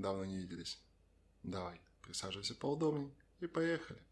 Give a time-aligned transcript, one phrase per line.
[0.00, 0.80] давно не виделись.
[1.42, 4.02] Давай, присаживайся поудобнее и поехали.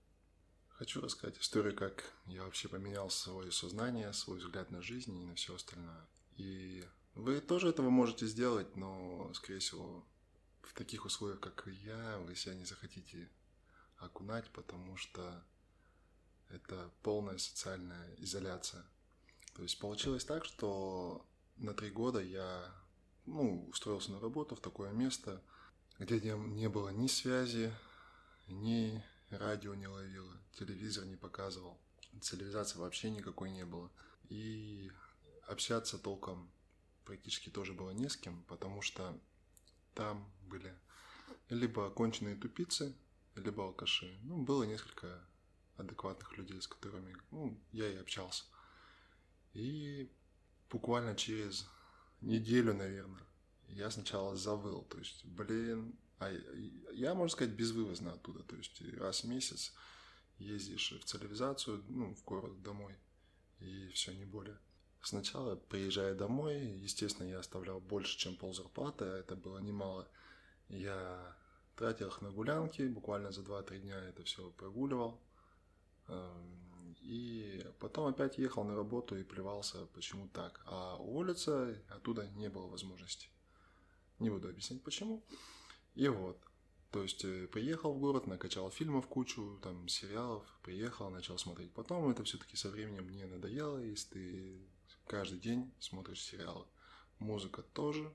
[0.69, 5.35] Хочу рассказать историю, как я вообще поменял свое сознание, свой взгляд на жизнь и на
[5.35, 6.07] все остальное.
[6.37, 10.07] И вы тоже этого можете сделать, но, скорее всего,
[10.63, 13.29] в таких условиях, как и я, вы себя не захотите
[13.97, 15.45] окунать, потому что
[16.49, 18.85] это полная социальная изоляция.
[19.55, 21.27] То есть получилось так, что
[21.57, 22.73] на три года я
[23.27, 25.43] ну, устроился на работу в такое место,
[25.99, 27.73] где не было ни связи,
[28.47, 31.79] ни радио не ловило, телевизор не показывал,
[32.21, 33.91] цивилизации вообще никакой не было.
[34.29, 34.91] И
[35.47, 36.51] общаться толком
[37.05, 39.19] практически тоже было не с кем, потому что
[39.95, 40.75] там были
[41.49, 42.95] либо оконченные тупицы,
[43.35, 44.19] либо алкаши.
[44.23, 45.25] Ну, было несколько
[45.77, 48.45] адекватных людей, с которыми ну, я и общался.
[49.55, 50.11] И
[50.71, 51.67] буквально через
[52.21, 53.23] неделю, наверное,
[53.69, 54.83] я сначала завыл.
[54.83, 56.31] То есть, блин, а
[56.93, 58.43] я, можно сказать, безвывозно оттуда.
[58.43, 59.73] То есть, раз в месяц
[60.39, 62.97] ездишь в цивилизацию, ну, в город домой,
[63.61, 64.59] и все, не более.
[65.01, 70.09] Сначала, приезжая домой, естественно, я оставлял больше, чем пол зарплаты, а это было немало.
[70.69, 71.37] Я
[71.77, 75.21] тратил их на гулянки, буквально за 2-3 дня это все прогуливал.
[76.09, 80.61] Эм, и потом опять ехал на работу и плевался, почему так.
[80.67, 83.29] А уволиться оттуда не было возможности.
[84.19, 85.23] Не буду объяснять почему.
[85.95, 86.39] И вот.
[86.91, 91.73] То есть э, приехал в город, накачал фильмов кучу, там сериалов, приехал, начал смотреть.
[91.73, 94.69] Потом это все-таки со временем мне надоело, если ты
[95.07, 96.65] каждый день смотришь сериалы.
[97.19, 98.11] Музыка тоже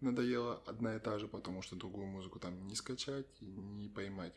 [0.00, 4.34] надоела одна и та же, потому что другую музыку там не скачать, не поймать,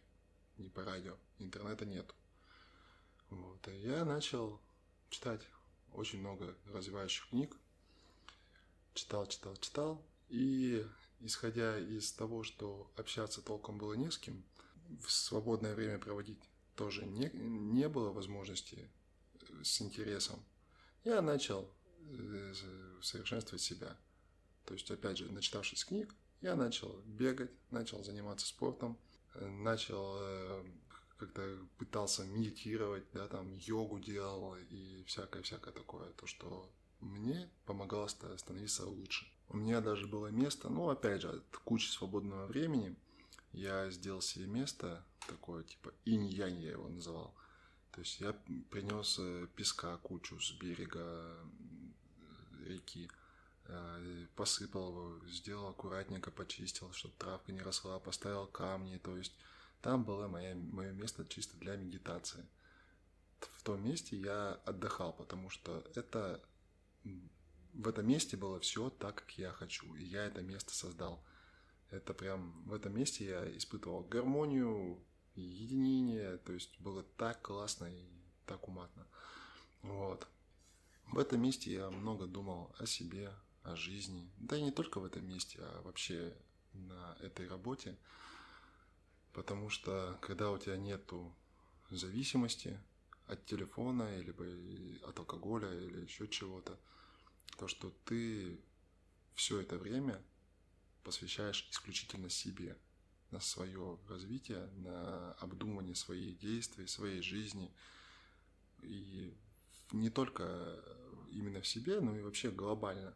[0.58, 1.16] не по радио.
[1.40, 2.14] Интернета нет.
[3.30, 3.68] Вот.
[3.68, 4.60] И я начал
[5.10, 5.42] читать
[5.94, 7.56] очень много развивающих книг.
[8.94, 10.06] Читал, читал, читал.
[10.32, 10.84] И
[11.20, 14.44] исходя из того, что общаться толком было не с кем,
[15.00, 16.40] в свободное время проводить
[16.76, 18.90] тоже не, не было возможности
[19.62, 20.44] с интересом,
[21.04, 21.70] я начал
[22.14, 22.54] Э,
[23.02, 23.98] совершенствовать себя.
[24.66, 28.98] То есть, опять же, начитавшись книг, я начал бегать, начал заниматься спортом,
[29.34, 30.64] э, начал э,
[31.18, 38.86] как-то пытался медитировать, да, там йогу делал и всякое-всякое такое, то, что мне помогало становиться
[38.86, 39.26] лучше.
[39.52, 42.96] У меня даже было место, ну, опять же, от кучи свободного времени,
[43.52, 47.36] я сделал себе место такое, типа инь-янь я его называл.
[47.92, 48.32] То есть я
[48.70, 49.20] принес
[49.56, 51.38] песка кучу с берега
[52.66, 53.10] реки.
[53.66, 58.98] Э, посыпал его, сделал аккуратненько, почистил, чтобы травка не росла, поставил камни.
[58.98, 59.34] То есть
[59.82, 62.46] там было мое, мое место чисто для медитации.
[63.40, 66.42] В том месте я отдыхал, потому что это
[67.74, 69.94] в этом месте было все так, как я хочу.
[69.96, 71.24] И я это место создал.
[71.90, 75.04] Это прям в этом месте я испытывал гармонию,
[75.36, 76.38] единение.
[76.38, 78.06] То есть было так классно и
[78.46, 79.08] так уматно.
[79.82, 80.28] Вот.
[81.08, 83.34] В этом месте я много думал о себе,
[83.64, 84.32] о жизни.
[84.38, 86.36] Да и не только в этом месте, а вообще
[86.74, 87.98] на этой работе.
[89.34, 91.36] Потому что когда у тебя нету
[91.90, 92.80] зависимости
[93.28, 96.78] от телефона, или от алкоголя, или еще чего-то,
[97.58, 98.60] то что ты
[99.36, 100.22] все это время
[101.04, 102.78] посвящаешь исключительно себе,
[103.32, 107.72] на свое развитие, на обдумывание своих действий, своей жизни.
[108.82, 109.34] И
[109.92, 110.84] не только
[111.32, 113.16] именно в себе, но и вообще глобально.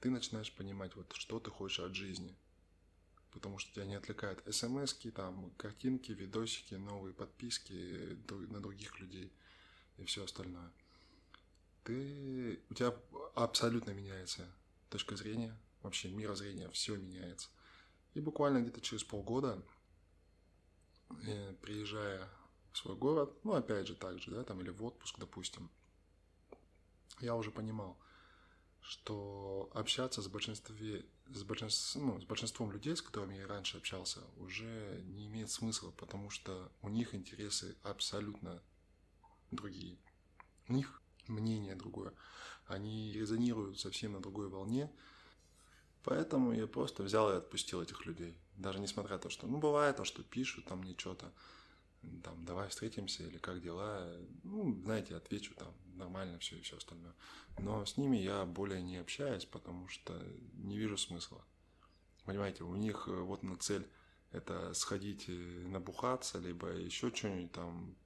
[0.00, 2.36] Ты начинаешь понимать, вот что ты хочешь от жизни.
[3.32, 9.32] Потому что тебя не отвлекают смс там, картинки, видосики, новые подписки на других людей
[9.98, 10.70] и все остальное.
[11.86, 12.92] Ты, у тебя
[13.36, 14.44] абсолютно меняется
[14.90, 17.48] точка зрения, вообще мирозрение, все меняется.
[18.14, 19.62] И буквально где-то через полгода,
[21.24, 22.28] э, приезжая
[22.72, 25.70] в свой город, ну, опять же, так же, да, там, или в отпуск, допустим,
[27.20, 27.96] я уже понимал,
[28.80, 34.22] что общаться с, большинстве, с, большинством, ну, с большинством людей, с которыми я раньше общался,
[34.38, 38.60] уже не имеет смысла, потому что у них интересы абсолютно
[39.52, 39.98] другие.
[40.66, 42.12] У них мнение другое.
[42.66, 44.90] Они резонируют совсем на другой волне.
[46.02, 48.36] Поэтому я просто взял и отпустил этих людей.
[48.56, 51.32] Даже несмотря на то, что, ну, бывает то, что пишут там мне что-то
[52.22, 57.14] там, давай встретимся или как дела, ну, знаете, отвечу там, нормально все и все остальное.
[57.58, 60.20] Но с ними я более не общаюсь, потому что
[60.54, 61.44] не вижу смысла.
[62.24, 63.86] Понимаете, у них э, вот на цель
[64.32, 65.32] это сходить э,
[65.66, 67.96] набухаться, либо еще что-нибудь там,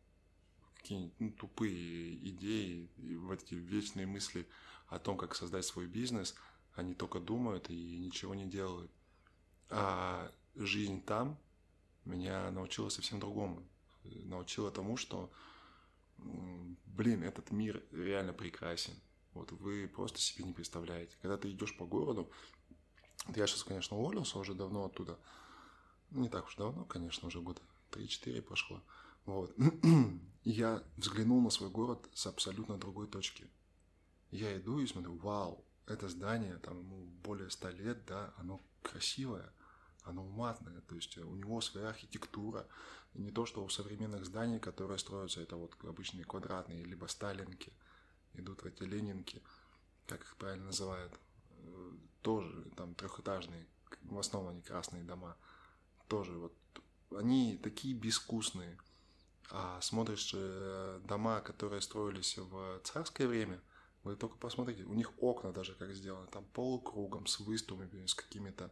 [0.81, 4.47] какие-нибудь ну, тупые идеи, и в эти вечные мысли
[4.89, 6.35] о том, как создать свой бизнес,
[6.75, 8.91] они только думают и ничего не делают.
[9.69, 11.39] А жизнь там
[12.05, 13.63] меня научила совсем другому.
[14.05, 15.31] Научила тому, что,
[16.17, 18.95] блин, этот мир реально прекрасен.
[19.35, 21.17] Вот вы просто себе не представляете.
[21.21, 22.31] Когда ты идешь по городу,
[23.37, 25.19] я сейчас, конечно, уволился уже давно оттуда.
[26.11, 27.61] Не так уж давно, конечно, уже года
[27.93, 28.83] 3-4 прошло.
[29.27, 29.55] Вот.
[30.45, 33.47] я взглянул на свой город с абсолютно другой точки.
[34.31, 39.53] Я иду и смотрю, вау, это здание, там ему более ста лет, да, оно красивое,
[40.05, 42.67] оно матное, то есть у него своя архитектура.
[43.15, 47.73] Не то, что у современных зданий, которые строятся, это вот обычные квадратные, либо сталинки,
[48.35, 49.43] идут в эти ленинки,
[50.07, 51.13] как их правильно называют,
[51.49, 51.93] э,
[52.23, 53.67] тоже там трехэтажные,
[54.03, 55.37] в основном они красные дома,
[56.07, 56.55] тоже вот
[57.17, 58.79] они такие безвкусные.
[59.53, 63.61] А смотришь э, дома, которые строились в царское время,
[64.05, 68.71] вы только посмотрите, у них окна даже как сделаны, там полукругом, с выступами, с какими-то...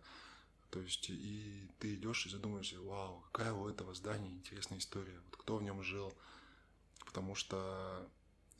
[0.71, 5.37] То есть, и ты идешь и задумаешься, вау, какая у этого здания интересная история, вот
[5.37, 6.13] кто в нем жил.
[7.07, 8.07] Потому что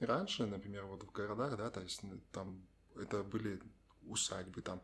[0.01, 2.01] раньше, например, вот в городах, да, то есть
[2.33, 2.67] там
[2.97, 3.63] это были
[4.03, 4.81] усадьбы, там,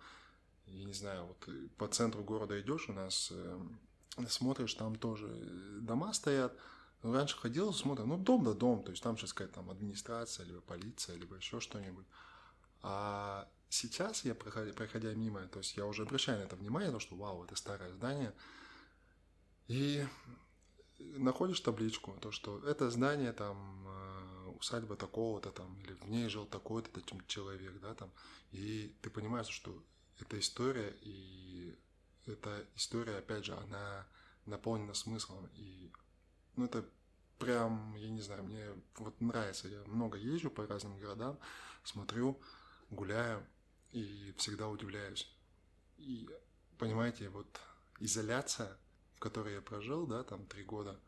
[0.66, 1.48] я не знаю, вот
[1.78, 3.58] по центру города идешь, у нас э,
[4.28, 5.26] смотришь, там тоже
[5.80, 6.56] дома стоят,
[7.04, 10.46] ну, раньше ходил, смотрел, ну, дом да дом, то есть там сейчас какая-то там администрация,
[10.46, 12.06] либо полиция, либо еще что-нибудь.
[12.80, 17.00] А сейчас я, проходя, проходя мимо, то есть я уже обращаю на это внимание, то,
[17.00, 18.32] что вау, это старое здание,
[19.68, 20.06] и
[20.98, 26.46] находишь табличку, то, что это здание, там, э, усадьба такого-то там, или в ней жил
[26.46, 26.90] такой-то
[27.26, 28.10] человек, да, там,
[28.50, 29.84] и ты понимаешь, что
[30.20, 31.78] это история, и
[32.24, 34.06] эта история, опять же, она
[34.46, 35.92] наполнена смыслом, и
[36.56, 36.88] ну, это
[37.38, 38.66] прям, я не знаю, мне
[38.96, 39.68] вот нравится.
[39.68, 41.38] Я много езжу по разным городам,
[41.82, 42.40] смотрю,
[42.90, 43.46] гуляю
[43.92, 45.30] и всегда удивляюсь.
[45.96, 46.28] И,
[46.78, 47.60] понимаете, вот
[48.00, 48.76] изоляция,
[49.16, 51.00] в которой я прожил, да, там три года,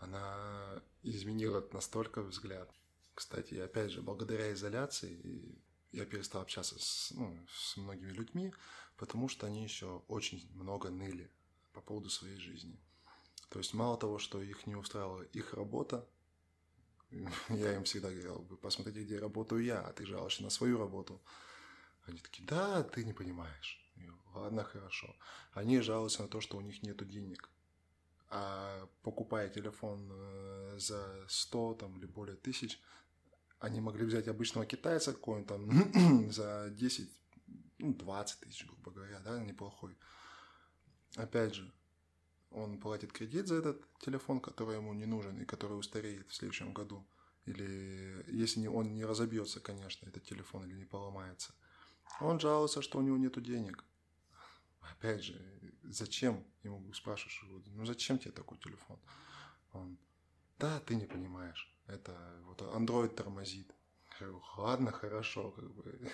[0.00, 2.70] она изменила настолько взгляд.
[3.14, 5.58] Кстати, опять же, благодаря изоляции
[5.92, 8.52] я перестал общаться с, ну, с многими людьми,
[8.96, 11.30] потому что они еще очень много ныли
[11.72, 12.78] по поводу своей жизни.
[13.48, 16.06] То есть мало того, что их не устраивала их работа,
[17.48, 21.20] я им всегда говорил, вы посмотрите, где работаю я, а ты жалуешься на свою работу.
[22.06, 23.92] Они такие, да, ты не понимаешь.
[23.96, 25.16] Я говорю, Ладно, хорошо.
[25.52, 27.50] Они жалуются на то, что у них нет денег.
[28.28, 32.80] А покупая телефон э, за 100 там, или более тысяч,
[33.60, 37.10] они могли взять обычного китайца какой-нибудь там за 10,
[37.78, 39.96] ну, 20 тысяч, грубо говоря, да, неплохой.
[41.14, 41.72] Опять же,
[42.50, 46.72] он платит кредит за этот телефон, который ему не нужен и который устареет в следующем
[46.72, 47.06] году.
[47.44, 51.54] Или если он не разобьется, конечно, этот телефон или не поломается.
[52.20, 53.84] Он жалуется, что у него нет денег.
[54.80, 56.44] Опять же, зачем?
[56.62, 58.98] Ему спрашиваешь, ну зачем тебе такой телефон?
[59.72, 59.98] Он,
[60.58, 61.72] да, ты не понимаешь.
[61.86, 62.16] Это
[62.46, 63.72] вот Android тормозит.
[64.20, 66.10] Я говорю, ладно, хорошо, как бы.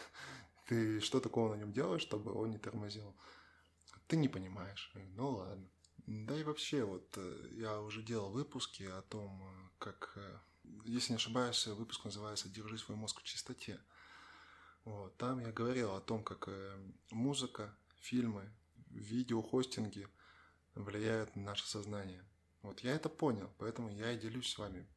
[0.66, 3.14] Ты что такого на нем делаешь, чтобы он не тормозил?
[4.06, 4.90] Ты не понимаешь.
[4.94, 5.68] Говорю, ну ладно.
[6.06, 10.38] Да и вообще, вот э, я уже делал выпуски о том, э, как, э,
[10.84, 13.80] если не ошибаюсь, выпуск называется «Держи свой мозг в чистоте».
[14.84, 16.48] Вот, там я говорил о том, как
[17.12, 18.52] музыка, фильмы,
[18.90, 20.08] видеохостинги
[20.74, 22.24] влияют на наше сознание.
[22.62, 24.88] Вот я это понял, поэтому я и делюсь с вами.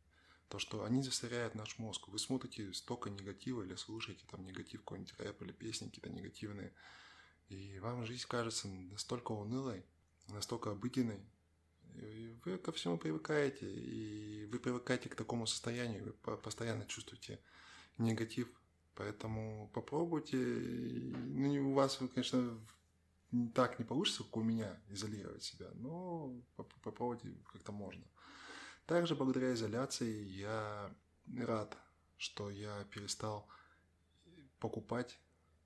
[0.49, 2.07] То, что они засоряют наш мозг.
[2.07, 6.73] Вы смотрите столько негатива или слушаете там негатив какой-нибудь рэп или песни какие-то негативные.
[7.47, 9.85] И вам жизнь кажется настолько унылой,
[10.29, 11.21] настолько обыденной,
[11.95, 17.39] и вы ко всему привыкаете, и вы привыкаете к такому состоянию, вы постоянно чувствуете
[17.97, 18.49] негатив,
[18.95, 22.59] поэтому попробуйте, ну, у вас, конечно,
[23.53, 28.05] так не получится, как у меня, изолировать себя, но попробуйте как-то можно.
[28.85, 30.93] Также благодаря изоляции я
[31.37, 31.77] рад,
[32.17, 33.47] что я перестал
[34.59, 35.19] покупать,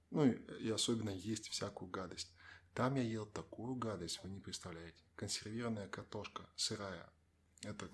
[0.10, 2.34] ну и особенно есть всякую гадость.
[2.74, 5.04] Там я ел такую гадость, вы не представляете.
[5.16, 7.10] Консервированная картошка, сырая.
[7.64, 7.90] Это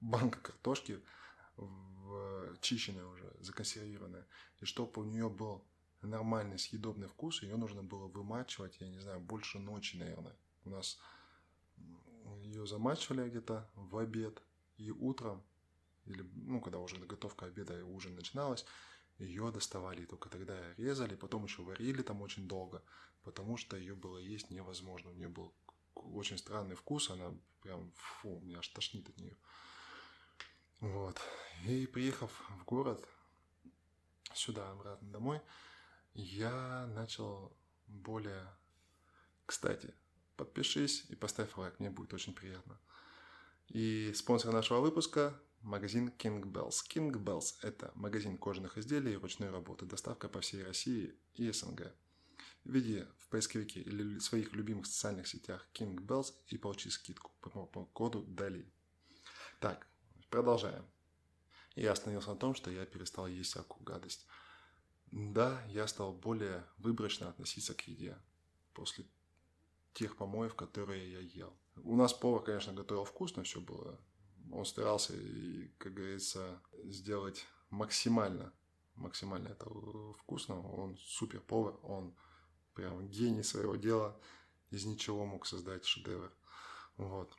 [0.00, 1.00] банка картошки,
[1.56, 2.56] в...
[2.60, 4.26] чищенная уже, законсервированная.
[4.60, 5.64] И чтобы у нее был
[6.02, 10.36] нормальный съедобный вкус, ее нужно было вымачивать, я не знаю, больше ночи, наверное.
[10.64, 10.98] У нас
[12.42, 14.42] ее замачивали где-то в обед
[14.76, 15.42] и утром,
[16.04, 18.66] или, ну, когда уже готовка обеда и ужин начиналась,
[19.18, 22.82] ее доставали, и только тогда резали, потом еще варили там очень долго,
[23.22, 25.10] потому что ее было есть невозможно.
[25.10, 25.54] У нее был
[25.94, 29.36] очень странный вкус, она прям, фу, меня аж тошнит от нее.
[30.80, 31.20] Вот.
[31.66, 33.06] И приехав в город,
[34.34, 35.40] сюда, обратно домой,
[36.14, 37.56] я начал
[37.86, 38.46] более...
[39.46, 39.94] Кстати,
[40.36, 42.78] подпишись и поставь лайк, мне будет очень приятно.
[43.68, 46.82] И спонсор нашего выпуска– магазин King Bells.
[46.88, 51.92] King Bells– это магазин кожаных изделий и ручной работы, доставка по всей России и СНГ.
[52.64, 57.84] Введи в поисковике или в своих любимых социальных сетях King Bells и получи скидку по
[57.86, 58.70] коду DALI.
[59.60, 59.86] Так,
[60.30, 60.84] продолжаем.
[61.74, 64.26] Я остановился на том, что я перестал есть всякую гадость.
[65.10, 68.16] Да, я стал более выборочно относиться к еде
[68.72, 69.06] после
[69.92, 71.56] тех помоев, которые я ел.
[71.82, 73.98] У нас повар, конечно, готовил вкусно, все было.
[74.52, 78.52] Он старался, и, как говорится, сделать максимально,
[78.94, 79.66] максимально это
[80.18, 80.60] вкусно.
[80.60, 82.14] Он супер повар, он
[82.74, 84.18] прям гений своего дела,
[84.70, 86.32] из ничего мог создать шедевр.
[86.96, 87.34] Вот.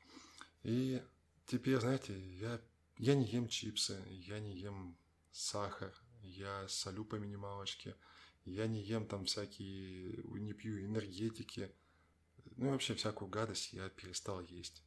[0.63, 1.01] И
[1.45, 2.61] теперь, знаете, я,
[2.97, 4.97] я не ем чипсы, я не ем
[5.31, 7.95] сахар, я солю по минималочке,
[8.45, 11.71] я не ем там всякие, не пью энергетики,
[12.57, 14.83] ну и вообще всякую гадость я перестал есть.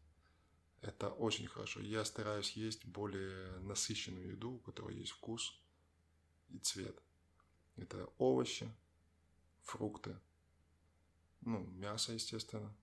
[0.80, 1.80] Это очень хорошо.
[1.80, 5.60] Я стараюсь есть более насыщенную еду, у которой есть вкус
[6.50, 7.02] и цвет.
[7.76, 8.72] Это овощи,
[9.62, 10.18] фрукты,
[11.40, 12.74] ну, мясо, естественно,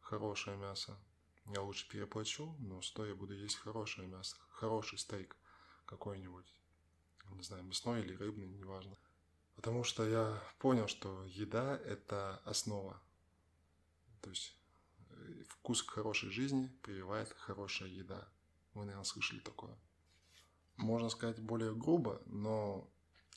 [0.00, 0.98] хорошее мясо.
[1.46, 5.36] Я лучше переплачу, но стоя буду есть хорошее мясо, хороший стейк
[5.86, 6.54] какой-нибудь.
[7.30, 8.96] Не знаю, мясной или рыбный, неважно.
[9.54, 13.00] Потому что я понял, что еда– это основа.
[14.20, 14.56] То есть
[15.10, 18.28] э, вкус к хорошей жизни прививает хорошая еда.
[18.74, 19.76] Вы, наверное, слышали такое.
[20.76, 22.88] Можно сказать более грубо, но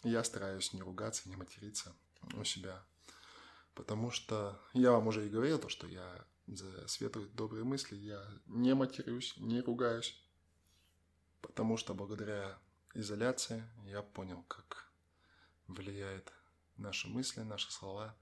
[0.04, 1.96] я стараюсь не ругаться, не материться
[2.36, 2.84] у себя
[3.74, 8.24] Потому что я вам уже и говорил, то, что я за светлые добрые мысли, я
[8.48, 10.22] не матерюсь, не ругаюсь.
[11.42, 12.60] Потому что благодаря
[12.94, 14.92] изоляции я понял, как
[15.68, 16.34] влияет
[16.76, 18.16] наши мысли, наши слова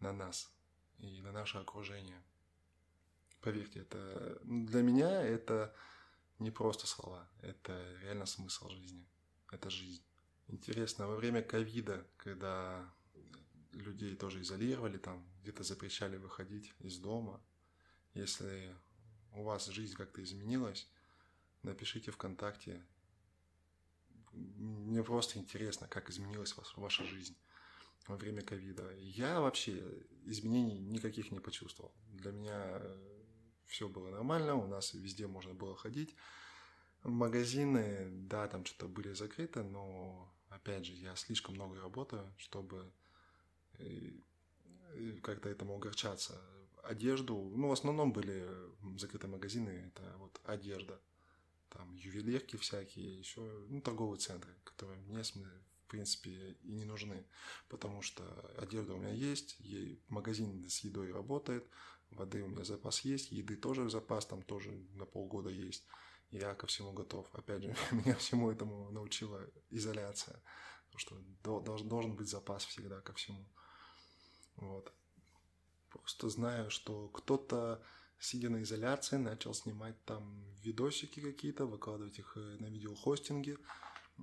[0.00, 0.53] на нас
[0.98, 2.22] и на наше окружение.
[3.40, 5.74] Поверьте, это для меня это
[6.38, 9.06] не просто слова, это реально смысл жизни,
[9.50, 10.02] это жизнь.
[10.48, 12.90] Интересно, во время ковида, когда
[13.72, 17.40] людей тоже изолировали, там где-то запрещали выходить из дома.
[18.14, 18.74] Если
[19.32, 20.88] у вас жизнь как-то изменилась,
[21.62, 22.84] напишите ВКонтакте.
[24.32, 27.36] Мне просто интересно, как изменилась ваша жизнь
[28.06, 28.94] во время ковида.
[28.98, 29.82] Я вообще
[30.24, 31.94] изменений никаких не почувствовал.
[32.12, 33.14] Для меня э,
[33.66, 36.14] все было нормально, у нас везде можно было ходить.
[37.02, 42.90] Магазины, да, там что-то были закрыты, но опять же, я слишком много работаю, чтобы
[45.22, 46.40] как-то этому огорчаться.
[46.82, 48.48] Одежду, ну, в основном были
[48.98, 51.00] закрытые магазины, это вот одежда,
[51.70, 55.22] там ювелирки всякие, еще, ну, торговые центры, которые мне,
[55.84, 57.26] в принципе, и не нужны,
[57.68, 58.24] потому что
[58.58, 59.56] одежда у меня есть,
[60.08, 61.68] магазин с едой работает,
[62.10, 65.84] воды у меня запас есть, еды тоже запас там тоже на полгода есть.
[66.30, 67.26] Я ко всему готов.
[67.32, 70.42] Опять же, меня всему этому научила изоляция.
[70.90, 73.46] Потому что должен быть запас всегда ко всему.
[74.56, 74.92] Вот.
[75.90, 77.80] Просто знаю, что кто-то,
[78.18, 83.58] сидя на изоляции, начал снимать там видосики какие-то, выкладывать их э, на видеохостинге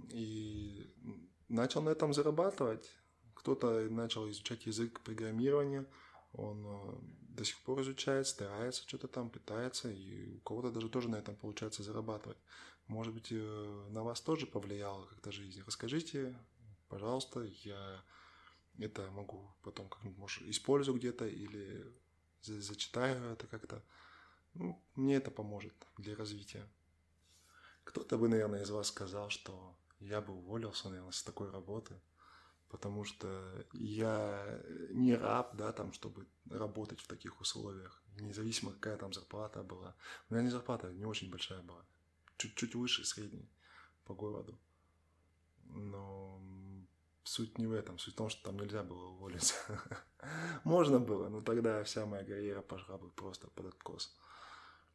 [0.09, 0.60] и
[1.51, 2.89] начал на этом зарабатывать.
[3.33, 5.85] Кто-то начал изучать язык программирования,
[6.33, 6.95] он э,
[7.35, 11.35] до сих пор изучает, старается что-то там, пытается, и у кого-то даже тоже на этом
[11.35, 12.37] получается зарабатывать.
[12.87, 15.61] Может быть, э, на вас тоже повлияла как-то жизнь.
[15.65, 16.35] Расскажите,
[16.87, 18.03] пожалуйста, я
[18.79, 21.85] это могу потом как-нибудь, может, использую где-то или
[22.41, 23.83] зачитаю это как-то.
[24.53, 26.67] Ну, мне это поможет для развития.
[27.83, 31.99] Кто-то бы, наверное, из вас сказал, что я бы уволился, наверное, с такой работы,
[32.69, 39.13] потому что я не раб, да, там, чтобы работать в таких условиях, независимо какая там
[39.13, 39.95] зарплата была.
[40.29, 41.85] У меня не зарплата не очень большая была,
[42.37, 43.49] чуть-чуть выше средней
[44.05, 44.57] по городу.
[45.63, 46.41] Но
[47.23, 47.97] суть не в этом.
[47.99, 49.55] Суть в том, что там нельзя было уволиться.
[50.63, 54.15] Можно было, но тогда вся моя карьера пошла бы просто под откос.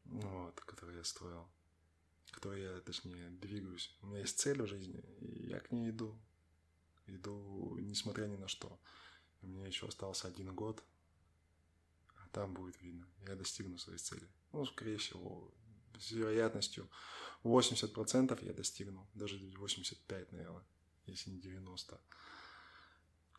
[0.04, 1.48] Вот, который я строил.
[2.33, 3.97] Который я, точнее, двигаюсь.
[4.02, 6.18] У меня есть цель в жизни, и я к ней иду.
[7.06, 8.80] Иду, несмотря ни на что.
[9.42, 10.83] У меня еще остался один год,
[12.16, 13.09] а там будет видно.
[13.26, 14.28] Я достигну своей цели.
[14.52, 15.54] Ну, скорее всего,
[15.99, 16.90] с вероятностью
[17.45, 19.09] 80% я достигну.
[19.14, 20.64] Даже 85, наверное
[21.06, 22.00] если не 90.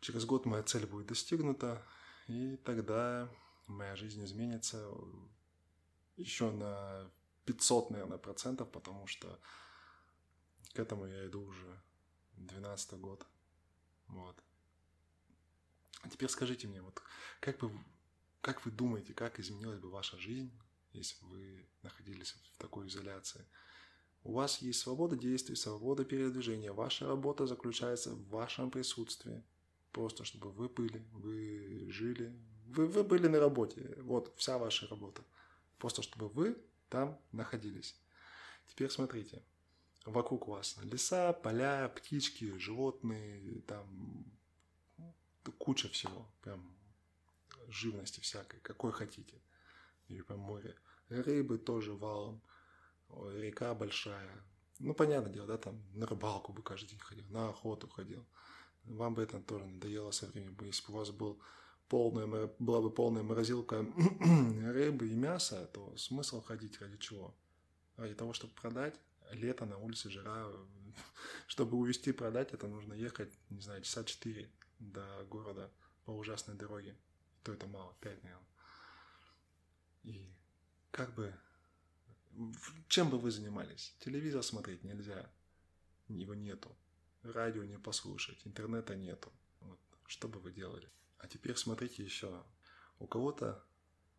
[0.00, 1.82] Через год моя цель будет достигнута,
[2.26, 3.28] и тогда
[3.66, 4.90] моя жизнь изменится
[6.16, 7.10] еще на
[7.48, 9.40] 500, наверное, процентов, потому что
[10.74, 11.82] к этому я иду уже
[12.32, 13.26] 12 год.
[14.08, 14.36] Вот.
[16.02, 17.02] А теперь скажите мне, вот
[17.40, 17.70] как бы
[18.42, 20.52] как вы думаете, как изменилась бы ваша жизнь,
[20.92, 23.44] если бы вы находились в такой изоляции?
[24.24, 26.72] У вас есть свобода действий, свобода передвижения.
[26.72, 29.42] Ваша работа заключается в вашем присутствии.
[29.92, 32.32] Просто чтобы вы были, вы жили.
[32.66, 33.96] Вы, вы были на работе.
[34.02, 35.24] Вот вся ваша работа.
[35.78, 36.56] Просто чтобы вы
[36.88, 37.96] там находились.
[38.66, 39.42] Теперь смотрите.
[40.04, 44.24] Вокруг вас леса, поля, птички, животные, там
[45.58, 46.26] куча всего.
[46.40, 46.74] Прям
[47.68, 49.40] живности всякой, какой хотите.
[50.08, 50.76] Или прям море.
[51.08, 52.40] Рыбы тоже валом
[53.10, 54.44] река большая.
[54.78, 58.24] Ну, понятное дело, да, там на рыбалку бы каждый день ходил, на охоту ходил.
[58.84, 60.56] Вам бы это тоже надоело со временем.
[60.60, 61.42] Если бы у вас был
[61.88, 63.86] полная, была бы полная морозилка
[64.72, 67.34] рыбы и мяса, то смысл ходить ради чего?
[67.96, 68.94] Ради того, чтобы продать.
[69.32, 70.46] Лето на улице жара.
[71.46, 75.70] Чтобы увезти продать, это нужно ехать, не знаю, часа четыре до города
[76.04, 76.96] по ужасной дороге.
[77.42, 78.46] То это мало, пять, наверное.
[80.04, 80.32] И
[80.90, 81.34] как бы
[82.88, 83.94] чем бы вы занимались?
[84.00, 85.30] Телевизор смотреть нельзя.
[86.08, 86.74] Его нету.
[87.22, 88.40] Радио не послушать.
[88.46, 89.32] Интернета нету.
[89.60, 89.78] Вот.
[90.06, 90.88] Что бы вы делали?
[91.18, 92.44] А теперь смотрите еще.
[92.98, 93.64] У кого-то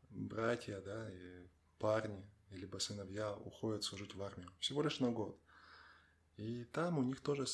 [0.09, 4.51] братья, да, и парни, либо сыновья уходят служить в армию.
[4.59, 5.39] Всего лишь на год.
[6.37, 7.45] И там у них тоже,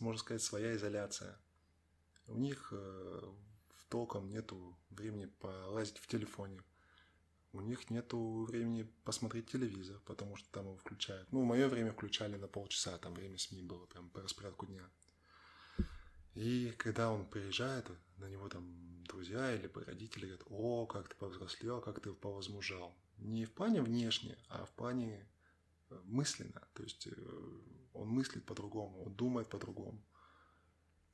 [0.00, 1.38] можно сказать, своя изоляция.
[2.26, 3.32] У них э,
[3.88, 6.62] толком нету времени полазить в телефоне,
[7.52, 11.30] у них нету времени посмотреть телевизор, потому что там его включают.
[11.32, 14.88] Ну, в мое время включали на полчаса, там время СМИ было прям по распорядку дня.
[16.38, 21.80] И когда он приезжает, на него там друзья или родители говорят, о, как ты повзрослел,
[21.80, 22.96] как ты повозмужал.
[23.16, 25.28] Не в плане внешне, а в плане
[25.90, 26.62] э, мысленно.
[26.74, 27.12] То есть э,
[27.92, 30.00] он мыслит по-другому, он думает по-другому.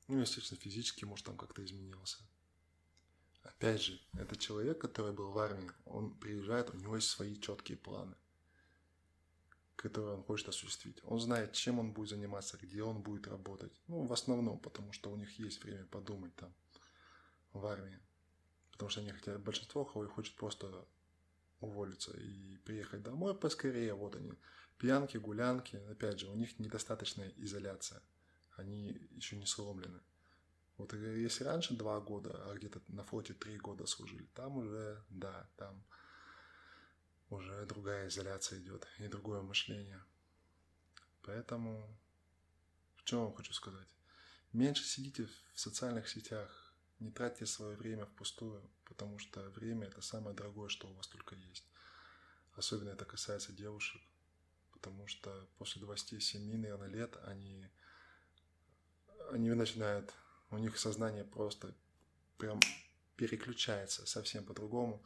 [0.07, 2.19] Ну, естественно, физически, может, там как-то изменился.
[3.41, 7.79] Опять же, это человек, который был в армии, он приезжает, у него есть свои четкие
[7.79, 8.15] планы,
[9.85, 10.97] которые он хочет осуществить.
[11.03, 13.71] Он знает, чем он будет заниматься, где он будет работать.
[13.87, 16.51] Ну, в основном, потому что у них есть время подумать там
[17.53, 17.99] в армии.
[18.71, 20.87] Потому что они хотят, большинство хочет просто
[21.59, 23.93] уволиться и приехать домой поскорее.
[23.93, 24.33] Вот они,
[24.79, 25.75] пьянки, гулянки.
[25.91, 28.01] Опять же, у них недостаточная изоляция.
[28.55, 29.99] Они еще не сломлены.
[30.77, 35.47] Вот если раньше два года, а где-то на флоте три года служили, там уже, да,
[35.57, 35.85] там
[37.35, 40.03] уже другая изоляция идет и другое мышление.
[41.21, 41.87] Поэтому,
[42.97, 43.87] в чем я хочу сказать?
[44.51, 50.35] Меньше сидите в социальных сетях, не тратьте свое время впустую, потому что время– это самое
[50.35, 51.65] дорогое, что у вас только есть.
[52.55, 54.01] Особенно это касается девушек,
[54.71, 57.67] потому что после 27, наверное, лет они,
[59.31, 60.13] они начинают
[60.51, 61.73] у них сознание просто
[62.37, 62.59] прям
[63.17, 65.03] переключается совсем по-другому,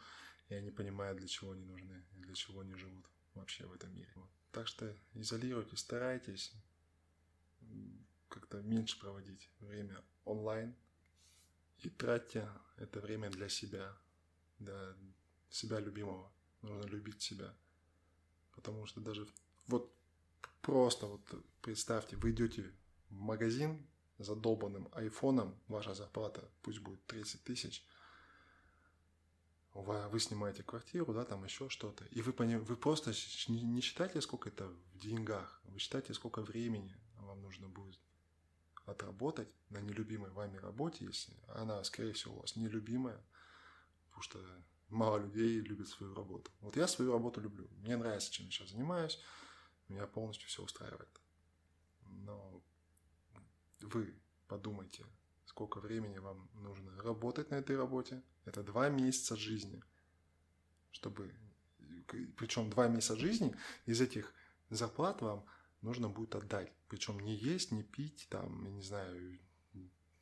[0.50, 3.94] и они понимают, для чего они нужны, и для чего они живут вообще в этом
[3.96, 4.12] мире.
[4.16, 4.30] Вот.
[4.52, 6.54] Так что изолируйтесь, старайтесь
[8.28, 10.76] как-то меньше проводить время онлайн
[11.80, 13.96] и тратьте это время для себя,
[14.58, 14.96] для
[15.50, 16.32] себя любимого.
[16.62, 17.56] Нужно любить себя.
[18.56, 19.28] Потому что даже
[19.68, 19.94] вот
[20.62, 21.22] просто вот
[21.62, 22.74] представьте, вы идете
[23.10, 27.86] в магазин, задолбанным айфоном ваша зарплата пусть будет 30 тысяч,
[29.82, 33.12] вы снимаете квартиру, да, там еще что-то, и вы, вы просто
[33.48, 38.00] не считаете, сколько это в деньгах, вы считаете, сколько времени вам нужно будет
[38.86, 43.24] отработать на нелюбимой вами работе, если она, скорее всего, у вас нелюбимая,
[44.06, 44.40] потому что
[44.90, 46.52] мало людей любят свою работу.
[46.62, 47.68] Вот я свою работу люблю.
[47.78, 49.20] Мне нравится, чем я сейчас занимаюсь.
[49.88, 51.22] Меня полностью все устраивает.
[52.02, 52.62] Но
[53.82, 54.16] вы
[54.48, 55.06] подумайте,
[55.46, 58.22] сколько времени вам нужно работать на этой работе.
[58.50, 59.82] Это два месяца жизни.
[60.92, 61.34] Чтобы,
[62.36, 64.34] причем два месяца жизни, из этих
[64.70, 65.46] зарплат вам
[65.82, 66.72] нужно будет отдать.
[66.88, 69.40] Причем не есть, не пить, там, я не знаю,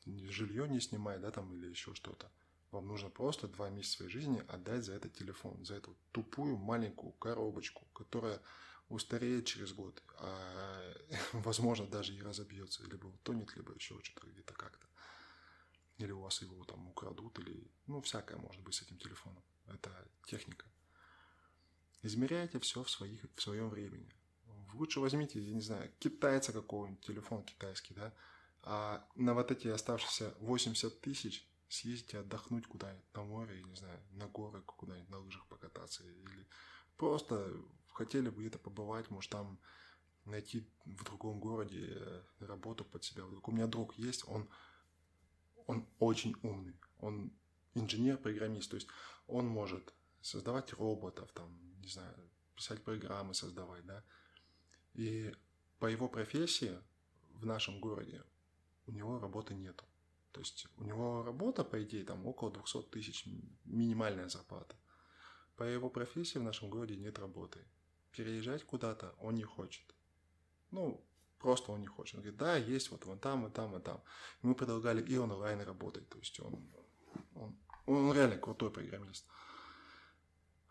[0.06, 2.30] жилье не снимать, да, там, или еще что-то.
[2.72, 7.14] Вам нужно просто два месяца своей жизни отдать за этот телефон, за эту тупую маленькую
[7.14, 8.42] коробочку, которая
[8.90, 10.94] устареет через год, а
[11.34, 14.88] возможно даже и разобьется, либо утонет, либо еще что-то где-то как-то.
[15.98, 19.44] Или у вас его там украдут, или ну всякое может быть с этим телефоном.
[19.68, 19.92] Это
[20.26, 20.66] техника.
[22.04, 24.10] Измеряйте все в, своих, в своем времени.
[24.74, 28.14] Лучше возьмите, я не знаю, китайца какого-нибудь, телефон китайский, да,
[28.62, 34.00] а на вот эти оставшиеся 80 тысяч съездите отдохнуть куда-нибудь на море, я не знаю,
[34.12, 36.48] на горы куда-нибудь на лыжах покататься или
[36.98, 37.52] просто
[37.94, 39.60] хотели бы где-то побывать, может, там
[40.26, 43.24] найти в другом городе э, работу под себя.
[43.26, 44.50] У меня друг есть, он,
[45.68, 46.80] он очень умный.
[47.00, 47.32] Он
[47.76, 48.88] инженер-программист, то есть
[49.28, 52.16] он может создавать роботов, там, не знаю,
[52.56, 54.04] писать программы, создавать, да.
[54.94, 55.34] И
[55.80, 56.80] по его профессии
[57.34, 58.24] в нашем городе
[58.88, 59.86] у него работы нету.
[60.32, 63.28] То есть у него работа, по идее, там около 200 тысяч
[63.66, 64.76] минимальная зарплата.
[65.56, 67.60] По его профессии в нашем городе нет работы.
[68.12, 69.96] Переезжать куда-то он не хочет.
[70.72, 71.04] Ну,
[71.40, 72.16] просто он не хочет.
[72.16, 74.02] Он говорит, да, есть вот вон там, и там, и там.
[74.42, 76.08] И мы предлагали и онлайн работать.
[76.10, 76.72] То есть он,
[77.36, 79.26] он, он реально крутой программист.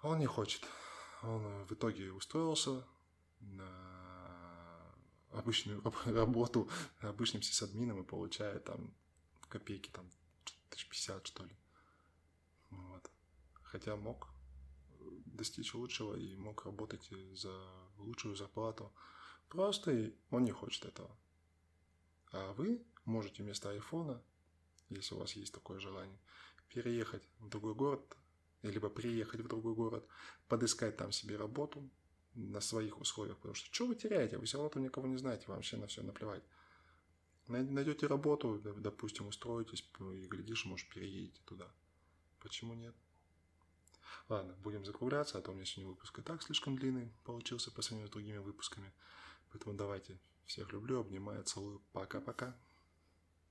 [0.02, 0.62] Он не хочет.
[1.22, 2.86] Он в итоге устроился
[3.40, 4.94] на
[5.32, 6.68] обычную работу
[7.00, 8.94] обычным сисадмином и получает там
[9.48, 10.10] копейки, там,
[10.70, 11.56] тысяч пятьдесят, что ли.
[12.70, 13.10] Вот.
[13.62, 14.28] Хотя мог
[15.24, 17.52] достичь лучшего и мог работать за
[17.98, 18.92] лучшую зарплату.
[19.48, 21.10] Просто он не хочет этого.
[22.32, 24.22] А вы можете вместо айфона,
[24.88, 26.18] если у вас есть такое желание,
[26.68, 28.16] переехать в другой город,
[28.62, 30.06] либо приехать в другой город,
[30.48, 31.88] подыскать там себе работу
[32.34, 34.36] на своих условиях, потому что что вы теряете?
[34.38, 36.42] Вы все равно там никого не знаете, вам вообще на все наплевать.
[37.48, 41.70] Найдете работу, допустим, устроитесь, и глядишь, может, переедете туда.
[42.40, 42.94] Почему нет?
[44.28, 47.82] Ладно, будем закругляться, а то у меня сегодня выпуск и так слишком длинный получился по
[47.82, 48.92] сравнению с другими выпусками.
[49.52, 50.18] Поэтому давайте.
[50.44, 51.80] Всех люблю, обнимаю, целую.
[51.92, 52.56] Пока-пока.